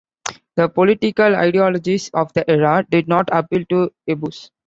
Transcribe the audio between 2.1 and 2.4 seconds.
of